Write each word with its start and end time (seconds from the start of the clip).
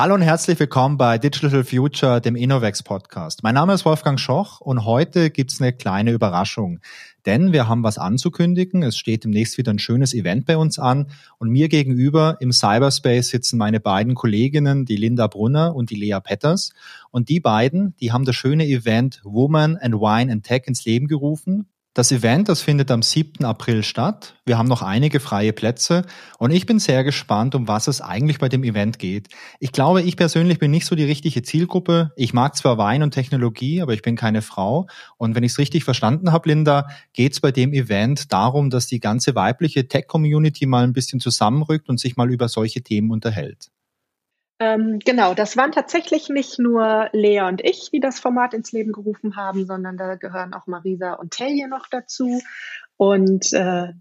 Hallo 0.00 0.14
und 0.14 0.22
herzlich 0.22 0.58
willkommen 0.58 0.96
bei 0.96 1.18
Digital 1.18 1.62
Future, 1.62 2.22
dem 2.22 2.34
Innovex 2.34 2.82
Podcast. 2.82 3.42
Mein 3.42 3.52
Name 3.52 3.74
ist 3.74 3.84
Wolfgang 3.84 4.18
Schoch 4.18 4.62
und 4.62 4.86
heute 4.86 5.28
gibt's 5.28 5.60
eine 5.60 5.74
kleine 5.74 6.12
Überraschung. 6.12 6.80
Denn 7.26 7.52
wir 7.52 7.68
haben 7.68 7.82
was 7.82 7.98
anzukündigen. 7.98 8.82
Es 8.82 8.96
steht 8.96 9.24
demnächst 9.24 9.58
wieder 9.58 9.74
ein 9.74 9.78
schönes 9.78 10.14
Event 10.14 10.46
bei 10.46 10.56
uns 10.56 10.78
an. 10.78 11.10
Und 11.36 11.50
mir 11.50 11.68
gegenüber 11.68 12.38
im 12.40 12.50
Cyberspace 12.50 13.28
sitzen 13.28 13.58
meine 13.58 13.78
beiden 13.78 14.14
Kolleginnen, 14.14 14.86
die 14.86 14.96
Linda 14.96 15.26
Brunner 15.26 15.74
und 15.76 15.90
die 15.90 15.96
Lea 15.96 16.18
Petters. 16.24 16.72
Und 17.10 17.28
die 17.28 17.40
beiden, 17.40 17.94
die 18.00 18.10
haben 18.10 18.24
das 18.24 18.36
schöne 18.36 18.66
Event 18.66 19.20
Woman 19.22 19.76
and 19.76 19.96
Wine 19.96 20.32
and 20.32 20.46
Tech 20.46 20.62
ins 20.64 20.86
Leben 20.86 21.08
gerufen. 21.08 21.68
Das 21.92 22.12
Event, 22.12 22.48
das 22.48 22.62
findet 22.62 22.88
am 22.92 23.02
7. 23.02 23.44
April 23.44 23.82
statt. 23.82 24.36
Wir 24.46 24.56
haben 24.56 24.68
noch 24.68 24.80
einige 24.80 25.18
freie 25.18 25.52
Plätze 25.52 26.06
und 26.38 26.52
ich 26.52 26.64
bin 26.64 26.78
sehr 26.78 27.02
gespannt, 27.02 27.56
um 27.56 27.66
was 27.66 27.88
es 27.88 28.00
eigentlich 28.00 28.38
bei 28.38 28.48
dem 28.48 28.62
Event 28.62 29.00
geht. 29.00 29.26
Ich 29.58 29.72
glaube, 29.72 30.00
ich 30.02 30.16
persönlich 30.16 30.60
bin 30.60 30.70
nicht 30.70 30.86
so 30.86 30.94
die 30.94 31.04
richtige 31.04 31.42
Zielgruppe. 31.42 32.12
Ich 32.14 32.32
mag 32.32 32.54
zwar 32.54 32.78
Wein 32.78 33.02
und 33.02 33.10
Technologie, 33.10 33.82
aber 33.82 33.92
ich 33.92 34.02
bin 34.02 34.14
keine 34.14 34.40
Frau. 34.40 34.86
Und 35.16 35.34
wenn 35.34 35.42
ich 35.42 35.50
es 35.50 35.58
richtig 35.58 35.82
verstanden 35.82 36.30
habe, 36.30 36.48
Linda, 36.50 36.86
geht 37.12 37.32
es 37.32 37.40
bei 37.40 37.50
dem 37.50 37.72
Event 37.72 38.32
darum, 38.32 38.70
dass 38.70 38.86
die 38.86 39.00
ganze 39.00 39.34
weibliche 39.34 39.88
Tech-Community 39.88 40.66
mal 40.66 40.84
ein 40.84 40.92
bisschen 40.92 41.18
zusammenrückt 41.18 41.88
und 41.88 41.98
sich 41.98 42.16
mal 42.16 42.30
über 42.30 42.48
solche 42.48 42.82
Themen 42.82 43.10
unterhält. 43.10 43.72
Ähm, 44.62 44.98
genau, 44.98 45.32
das 45.32 45.56
waren 45.56 45.72
tatsächlich 45.72 46.28
nicht 46.28 46.58
nur 46.58 47.08
Lea 47.12 47.40
und 47.48 47.62
ich, 47.64 47.90
die 47.90 48.00
das 48.00 48.20
Format 48.20 48.52
ins 48.52 48.72
Leben 48.72 48.92
gerufen 48.92 49.34
haben, 49.34 49.64
sondern 49.64 49.96
da 49.96 50.16
gehören 50.16 50.52
auch 50.52 50.66
Marisa 50.66 51.14
und 51.14 51.30
Telje 51.30 51.66
noch 51.66 51.86
dazu. 51.88 52.42
Und 52.98 53.54
äh, 53.54 53.94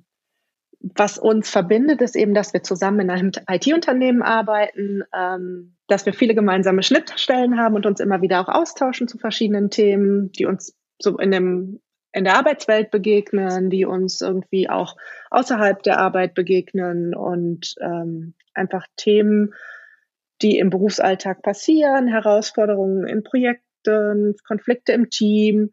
was 0.82 1.18
uns 1.18 1.50
verbindet, 1.50 2.02
ist 2.02 2.18
eben, 2.18 2.34
dass 2.34 2.52
wir 2.52 2.62
zusammen 2.62 3.00
in 3.02 3.10
einem 3.10 3.32
IT-Unternehmen 3.50 4.22
arbeiten, 4.22 5.04
ähm, 5.18 5.78
dass 5.88 6.06
wir 6.06 6.14
viele 6.14 6.36
gemeinsame 6.36 6.84
Schnittstellen 6.84 7.58
haben 7.58 7.76
und 7.76 7.86
uns 7.86 8.02
immer 8.02 8.22
wieder 8.22 8.42
auch 8.42 8.50
austauschen 8.50 9.08
zu 9.08 9.18
verschiedenen 9.18 9.70
Themen, 9.70 10.32
die 10.34 10.46
uns 10.46 10.76
so 11.02 11.18
in 11.18 11.32
dem 11.32 11.80
in 12.12 12.24
der 12.24 12.38
Arbeitswelt 12.38 12.92
begegnen, 12.92 13.70
die 13.70 13.86
uns 13.86 14.20
irgendwie 14.20 14.70
auch 14.70 14.98
außerhalb 15.30 15.84
der 15.84 16.00
Arbeit 16.00 16.34
begegnen 16.34 17.14
und 17.14 17.76
ähm, 17.82 18.34
einfach 18.54 18.88
Themen 18.98 19.54
die 20.42 20.58
im 20.58 20.70
Berufsalltag 20.70 21.42
passieren, 21.42 22.08
Herausforderungen 22.08 23.08
in 23.08 23.24
Projekten, 23.24 24.36
Konflikte 24.48 24.94
im 24.94 25.10
Team, 25.10 25.72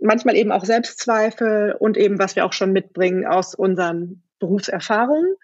manchmal 0.00 0.36
eben 0.36 0.52
auch 0.52 0.64
Selbstzweifel 0.64 1.74
und 1.78 1.96
eben, 1.96 2.18
was 2.18 2.36
wir 2.36 2.44
auch 2.44 2.52
schon 2.52 2.72
mitbringen 2.72 3.26
aus 3.26 3.54
unseren 3.54 4.22
Berufserfahrungen. 4.38 5.34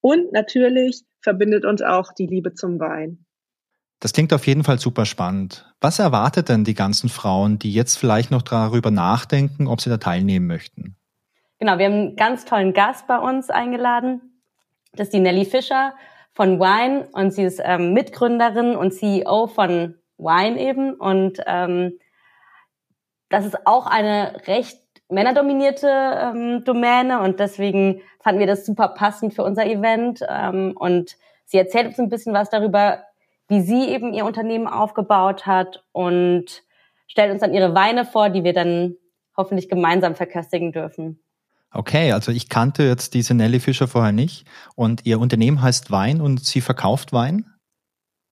Und 0.00 0.32
natürlich 0.32 1.02
verbindet 1.20 1.64
uns 1.64 1.82
auch 1.82 2.12
die 2.12 2.26
Liebe 2.26 2.54
zum 2.54 2.78
Wein. 2.78 3.24
Das 4.00 4.12
klingt 4.12 4.32
auf 4.32 4.46
jeden 4.46 4.62
Fall 4.62 4.78
super 4.78 5.06
spannend. 5.06 5.72
Was 5.80 5.98
erwartet 5.98 6.48
denn 6.48 6.64
die 6.64 6.74
ganzen 6.74 7.08
Frauen, 7.08 7.58
die 7.58 7.72
jetzt 7.72 7.96
vielleicht 7.96 8.30
noch 8.30 8.42
darüber 8.42 8.90
nachdenken, 8.90 9.66
ob 9.66 9.80
sie 9.80 9.90
da 9.90 9.96
teilnehmen 9.96 10.46
möchten? 10.46 10.96
Genau, 11.58 11.78
wir 11.78 11.86
haben 11.86 11.94
einen 11.94 12.16
ganz 12.16 12.44
tollen 12.44 12.74
Gast 12.74 13.06
bei 13.06 13.18
uns 13.18 13.48
eingeladen. 13.48 14.20
Das 14.92 15.08
ist 15.08 15.14
die 15.14 15.20
Nelly 15.20 15.46
Fischer 15.46 15.94
von 16.36 16.60
Wine 16.60 17.08
und 17.12 17.32
sie 17.32 17.44
ist 17.44 17.62
ähm, 17.64 17.94
Mitgründerin 17.94 18.76
und 18.76 18.92
CEO 18.92 19.46
von 19.46 19.94
Wine 20.18 20.60
eben 20.60 20.92
und 20.92 21.40
ähm, 21.46 21.98
das 23.30 23.46
ist 23.46 23.66
auch 23.66 23.86
eine 23.86 24.42
recht 24.46 24.78
männerdominierte 25.08 25.88
ähm, 25.88 26.62
Domäne 26.62 27.20
und 27.22 27.40
deswegen 27.40 28.02
fanden 28.20 28.40
wir 28.40 28.46
das 28.46 28.66
super 28.66 28.88
passend 28.88 29.32
für 29.32 29.44
unser 29.44 29.64
Event 29.64 30.20
ähm, 30.28 30.74
und 30.76 31.16
sie 31.46 31.56
erzählt 31.56 31.86
uns 31.86 31.98
ein 31.98 32.10
bisschen 32.10 32.34
was 32.34 32.50
darüber, 32.50 33.04
wie 33.48 33.62
sie 33.62 33.88
eben 33.88 34.12
ihr 34.12 34.26
Unternehmen 34.26 34.66
aufgebaut 34.66 35.46
hat 35.46 35.84
und 35.92 36.64
stellt 37.08 37.32
uns 37.32 37.40
dann 37.40 37.54
ihre 37.54 37.74
Weine 37.74 38.04
vor, 38.04 38.28
die 38.28 38.44
wir 38.44 38.52
dann 38.52 38.96
hoffentlich 39.38 39.70
gemeinsam 39.70 40.14
verköstigen 40.14 40.72
dürfen. 40.72 41.18
Okay, 41.72 42.12
also 42.12 42.30
ich 42.32 42.48
kannte 42.48 42.84
jetzt 42.84 43.12
diese 43.14 43.34
Nelly 43.34 43.60
Fischer 43.60 43.86
vorher 43.88 44.12
nicht 44.12 44.46
und 44.76 45.04
ihr 45.04 45.20
Unternehmen 45.20 45.60
heißt 45.60 45.90
Wein 45.90 46.20
und 46.20 46.44
sie 46.44 46.60
verkauft 46.60 47.12
Wein? 47.12 47.46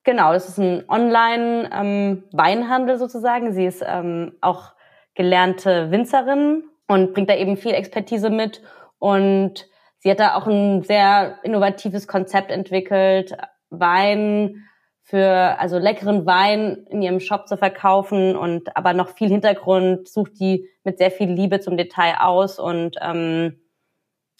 Genau, 0.03 0.31
das 0.33 0.49
ist 0.49 0.59
ein 0.59 0.83
Online-Weinhandel 0.87 2.95
ähm, 2.95 2.99
sozusagen. 2.99 3.53
Sie 3.53 3.65
ist 3.65 3.83
ähm, 3.85 4.33
auch 4.41 4.73
gelernte 5.15 5.91
Winzerin 5.91 6.63
und 6.87 7.13
bringt 7.13 7.29
da 7.29 7.35
eben 7.35 7.57
viel 7.57 7.73
Expertise 7.73 8.29
mit 8.29 8.61
und 8.99 9.67
sie 9.99 10.09
hat 10.11 10.19
da 10.19 10.35
auch 10.35 10.47
ein 10.47 10.83
sehr 10.83 11.39
innovatives 11.43 12.07
Konzept 12.07 12.51
entwickelt, 12.51 13.35
Wein 13.71 14.63
für 15.05 15.59
also 15.59 15.77
leckeren 15.77 16.25
Wein 16.25 16.87
in 16.89 17.03
ihrem 17.03 17.19
Shop 17.19 17.47
zu 17.47 17.57
verkaufen 17.57 18.35
und 18.35 18.75
aber 18.75 18.93
noch 18.93 19.09
viel 19.09 19.29
Hintergrund 19.29 20.09
sucht 20.09 20.39
die 20.39 20.67
mit 20.83 20.97
sehr 20.97 21.11
viel 21.11 21.29
Liebe 21.29 21.59
zum 21.59 21.77
Detail 21.77 22.15
aus 22.21 22.57
und 22.57 22.95
ähm, 22.99 23.59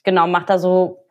genau 0.03 0.25
macht 0.25 0.49
da 0.49 0.57
so 0.57 1.05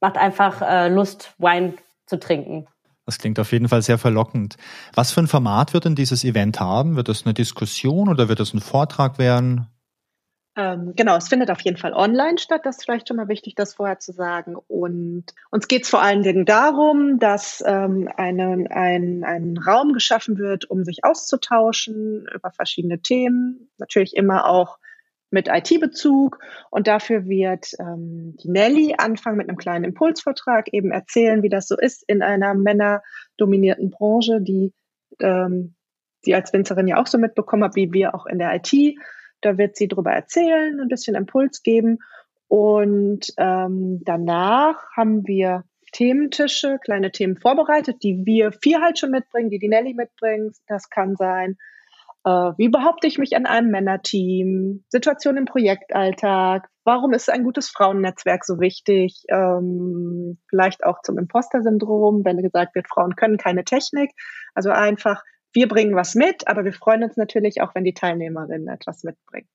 macht 0.00 0.18
einfach 0.18 0.62
äh, 0.62 0.88
Lust 0.88 1.34
Wein 1.38 1.74
zu 2.06 2.18
trinken. 2.18 2.66
Das 3.06 3.18
klingt 3.18 3.38
auf 3.38 3.52
jeden 3.52 3.68
Fall 3.68 3.82
sehr 3.82 3.98
verlockend. 3.98 4.56
Was 4.94 5.12
für 5.12 5.20
ein 5.20 5.28
Format 5.28 5.74
wird 5.74 5.84
denn 5.84 5.94
dieses 5.94 6.24
Event 6.24 6.58
haben? 6.58 6.96
Wird 6.96 7.08
das 7.08 7.24
eine 7.24 7.34
Diskussion 7.34 8.08
oder 8.08 8.28
wird 8.28 8.40
das 8.40 8.52
ein 8.52 8.60
Vortrag 8.60 9.18
werden? 9.18 9.68
Ähm, 10.58 10.94
genau, 10.96 11.16
es 11.16 11.28
findet 11.28 11.52
auf 11.52 11.60
jeden 11.60 11.76
Fall 11.76 11.92
online 11.92 12.36
statt. 12.36 12.62
Das 12.64 12.78
ist 12.78 12.84
vielleicht 12.84 13.06
schon 13.06 13.16
mal 13.16 13.28
wichtig, 13.28 13.54
das 13.54 13.74
vorher 13.74 14.00
zu 14.00 14.10
sagen. 14.10 14.56
Und 14.56 15.26
uns 15.52 15.68
geht 15.68 15.84
es 15.84 15.88
vor 15.88 16.02
allen 16.02 16.24
Dingen 16.24 16.46
darum, 16.46 17.20
dass 17.20 17.62
ähm, 17.64 18.10
eine, 18.16 18.66
ein, 18.70 19.22
ein 19.22 19.56
Raum 19.56 19.92
geschaffen 19.92 20.36
wird, 20.36 20.68
um 20.68 20.82
sich 20.82 21.04
auszutauschen 21.04 22.26
über 22.34 22.50
verschiedene 22.50 23.00
Themen. 23.00 23.70
Natürlich 23.78 24.16
immer 24.16 24.50
auch 24.50 24.78
mit 25.30 25.46
IT-Bezug. 25.46 26.40
Und 26.70 26.88
dafür 26.88 27.26
wird 27.26 27.74
ähm, 27.78 28.34
die 28.42 28.50
Nelly 28.50 28.96
anfangen 28.98 29.36
mit 29.36 29.48
einem 29.48 29.58
kleinen 29.58 29.84
Impulsvortrag, 29.84 30.72
eben 30.72 30.90
erzählen, 30.90 31.44
wie 31.44 31.50
das 31.50 31.68
so 31.68 31.76
ist 31.78 32.02
in 32.08 32.20
einer 32.20 32.54
männerdominierten 32.54 33.90
Branche, 33.90 34.40
die 34.40 34.72
ähm, 35.20 35.76
die 36.26 36.34
als 36.34 36.52
Winzerin 36.52 36.88
ja 36.88 37.00
auch 37.00 37.06
so 37.06 37.16
mitbekommen 37.16 37.62
hat, 37.62 37.76
wie 37.76 37.92
wir 37.92 38.12
auch 38.16 38.26
in 38.26 38.40
der 38.40 38.52
IT 38.56 38.98
da 39.40 39.58
wird 39.58 39.76
sie 39.76 39.88
drüber 39.88 40.12
erzählen, 40.12 40.80
ein 40.80 40.88
bisschen 40.88 41.14
Impuls 41.14 41.62
geben. 41.62 41.98
Und 42.48 43.26
ähm, 43.36 44.00
danach 44.04 44.84
haben 44.96 45.26
wir 45.26 45.64
Thementische, 45.92 46.78
kleine 46.82 47.10
Themen 47.10 47.36
vorbereitet, 47.36 48.02
die 48.02 48.24
wir 48.26 48.52
vier 48.52 48.80
halt 48.80 48.98
schon 48.98 49.10
mitbringen, 49.10 49.50
die 49.50 49.58
die 49.58 49.68
Nelly 49.68 49.94
mitbringt. 49.94 50.56
Das 50.66 50.90
kann 50.90 51.16
sein, 51.16 51.56
äh, 52.24 52.52
wie 52.58 52.68
behaupte 52.68 53.06
ich 53.06 53.18
mich 53.18 53.36
an 53.36 53.46
einem 53.46 53.70
Männerteam, 53.70 54.84
Situation 54.88 55.36
im 55.36 55.46
Projektalltag, 55.46 56.68
warum 56.84 57.12
ist 57.12 57.30
ein 57.30 57.44
gutes 57.44 57.70
Frauennetzwerk 57.70 58.44
so 58.44 58.60
wichtig, 58.60 59.24
ähm, 59.28 60.38
vielleicht 60.48 60.84
auch 60.84 61.00
zum 61.02 61.18
Imposter-Syndrom, 61.18 62.24
wenn 62.24 62.42
gesagt 62.42 62.74
wird, 62.74 62.88
Frauen 62.88 63.16
können 63.16 63.38
keine 63.38 63.64
Technik. 63.64 64.10
Also 64.54 64.70
einfach 64.70 65.22
wir 65.58 65.66
bringen 65.66 65.96
was 65.96 66.14
mit, 66.14 66.46
aber 66.46 66.64
wir 66.64 66.72
freuen 66.72 67.02
uns 67.02 67.16
natürlich 67.16 67.60
auch, 67.62 67.74
wenn 67.74 67.82
die 67.82 67.94
Teilnehmerinnen 67.94 68.68
etwas 68.68 69.02
mitbringen. 69.02 69.48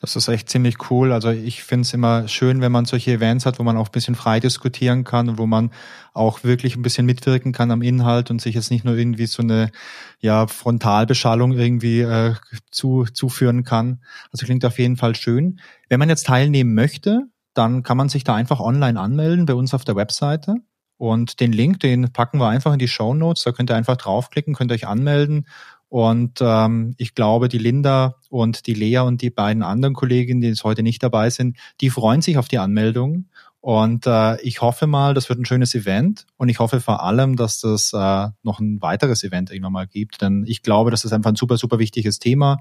Das 0.00 0.16
ist 0.16 0.26
echt 0.26 0.48
ziemlich 0.48 0.90
cool. 0.90 1.12
Also 1.12 1.30
ich 1.30 1.62
finde 1.62 1.82
es 1.82 1.94
immer 1.94 2.26
schön, 2.26 2.60
wenn 2.60 2.72
man 2.72 2.84
solche 2.84 3.12
Events 3.12 3.46
hat, 3.46 3.60
wo 3.60 3.62
man 3.62 3.76
auch 3.76 3.88
ein 3.88 3.92
bisschen 3.92 4.16
frei 4.16 4.40
diskutieren 4.40 5.04
kann 5.04 5.28
und 5.28 5.38
wo 5.38 5.46
man 5.46 5.70
auch 6.12 6.42
wirklich 6.42 6.76
ein 6.76 6.82
bisschen 6.82 7.06
mitwirken 7.06 7.52
kann 7.52 7.70
am 7.70 7.82
Inhalt 7.82 8.30
und 8.30 8.40
sich 8.40 8.56
jetzt 8.56 8.70
nicht 8.70 8.84
nur 8.84 8.96
irgendwie 8.96 9.26
so 9.26 9.42
eine 9.42 9.70
ja, 10.18 10.48
Frontalbeschallung 10.48 11.52
irgendwie 11.52 12.00
äh, 12.00 12.34
zu, 12.70 13.04
zuführen 13.04 13.62
kann. 13.62 14.02
Also 14.32 14.44
klingt 14.44 14.64
auf 14.64 14.78
jeden 14.78 14.96
Fall 14.96 15.14
schön. 15.14 15.60
Wenn 15.88 16.00
man 16.00 16.08
jetzt 16.08 16.26
teilnehmen 16.26 16.74
möchte, 16.74 17.22
dann 17.54 17.84
kann 17.84 17.96
man 17.96 18.08
sich 18.08 18.24
da 18.24 18.34
einfach 18.34 18.60
online 18.60 18.98
anmelden 18.98 19.46
bei 19.46 19.54
uns 19.54 19.74
auf 19.74 19.84
der 19.84 19.96
Webseite. 19.96 20.56
Und 20.98 21.40
den 21.40 21.52
Link, 21.52 21.80
den 21.80 22.12
packen 22.12 22.38
wir 22.38 22.48
einfach 22.48 22.72
in 22.72 22.78
die 22.78 22.88
Show 22.88 23.14
Notes. 23.14 23.44
Da 23.44 23.52
könnt 23.52 23.70
ihr 23.70 23.76
einfach 23.76 23.96
draufklicken, 23.96 24.54
könnt 24.54 24.72
euch 24.72 24.86
anmelden. 24.86 25.46
Und 25.88 26.40
ähm, 26.42 26.94
ich 26.98 27.14
glaube, 27.14 27.48
die 27.48 27.58
Linda 27.58 28.16
und 28.28 28.66
die 28.66 28.74
Lea 28.74 28.98
und 28.98 29.22
die 29.22 29.30
beiden 29.30 29.62
anderen 29.62 29.94
Kolleginnen, 29.94 30.42
die 30.42 30.48
jetzt 30.48 30.64
heute 30.64 30.82
nicht 30.82 31.02
dabei 31.02 31.30
sind, 31.30 31.56
die 31.80 31.88
freuen 31.88 32.20
sich 32.20 32.36
auf 32.36 32.48
die 32.48 32.58
Anmeldung. 32.58 33.26
Und 33.60 34.06
äh, 34.06 34.40
ich 34.42 34.60
hoffe 34.60 34.86
mal, 34.86 35.14
das 35.14 35.28
wird 35.28 35.38
ein 35.38 35.46
schönes 35.46 35.74
Event. 35.74 36.26
Und 36.36 36.48
ich 36.48 36.58
hoffe 36.58 36.80
vor 36.80 37.02
allem, 37.02 37.36
dass 37.36 37.60
das 37.60 37.92
äh, 37.92 38.28
noch 38.42 38.60
ein 38.60 38.82
weiteres 38.82 39.24
Event 39.24 39.50
irgendwann 39.50 39.72
mal 39.72 39.86
gibt. 39.86 40.20
Denn 40.20 40.44
ich 40.46 40.62
glaube, 40.62 40.90
das 40.90 41.04
ist 41.04 41.12
einfach 41.12 41.30
ein 41.30 41.36
super, 41.36 41.56
super 41.56 41.78
wichtiges 41.78 42.18
Thema. 42.18 42.58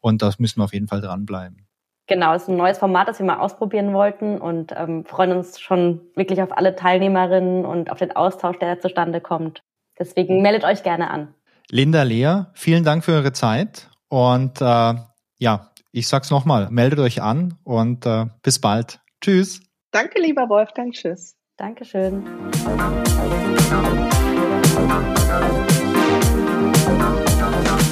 Und 0.00 0.22
das 0.22 0.38
müssen 0.38 0.60
wir 0.60 0.64
auf 0.64 0.74
jeden 0.74 0.88
Fall 0.88 1.00
dranbleiben. 1.00 1.66
Genau, 2.06 2.34
es 2.34 2.42
ist 2.42 2.48
ein 2.48 2.56
neues 2.56 2.78
Format, 2.78 3.08
das 3.08 3.18
wir 3.18 3.24
mal 3.24 3.38
ausprobieren 3.38 3.94
wollten 3.94 4.38
und 4.38 4.72
ähm, 4.76 5.06
freuen 5.06 5.32
uns 5.32 5.58
schon 5.58 6.02
wirklich 6.14 6.42
auf 6.42 6.56
alle 6.56 6.76
Teilnehmerinnen 6.76 7.64
und 7.64 7.90
auf 7.90 7.98
den 7.98 8.14
Austausch, 8.14 8.58
der 8.58 8.78
zustande 8.78 9.22
kommt. 9.22 9.62
Deswegen 9.98 10.36
mhm. 10.36 10.42
meldet 10.42 10.64
euch 10.64 10.82
gerne 10.82 11.10
an. 11.10 11.34
Linda 11.70 12.02
Lea, 12.02 12.44
vielen 12.52 12.84
Dank 12.84 13.04
für 13.04 13.12
eure 13.12 13.32
Zeit 13.32 13.88
und 14.08 14.60
äh, 14.60 14.94
ja, 15.38 15.70
ich 15.92 16.08
sag's 16.08 16.30
nochmal, 16.30 16.68
meldet 16.70 16.98
euch 16.98 17.22
an 17.22 17.56
und 17.64 18.04
äh, 18.04 18.26
bis 18.42 18.60
bald. 18.60 19.00
Tschüss. 19.22 19.62
Danke, 19.90 20.20
lieber 20.20 20.48
Wolfgang. 20.50 20.92
Tschüss. 20.92 21.36
Dankeschön. 21.56 22.22